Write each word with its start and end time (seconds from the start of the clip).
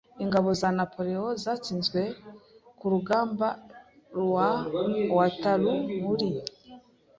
Ingabo 0.23 0.49
za 0.59 0.69
Napoleon 0.79 1.29
zatsinzwe 1.43 2.01
ku 2.79 2.85
rugamba 2.93 3.47
rwa 4.19 4.47
Waterloo 5.15 5.79
muri 6.03 6.27